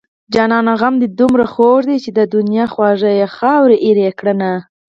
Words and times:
جانانه 0.33 0.73
غم 0.81 0.95
دې 1.01 1.07
دومره 1.19 1.45
خوږ 1.53 1.81
دی 1.89 1.97
چې 2.03 2.09
د 2.17 2.19
دنيا 2.35 2.65
خواږه 2.73 3.11
يې 3.19 3.27
خاورې 3.37 3.77
ايرې 3.85 4.09
کړنه 4.19 4.51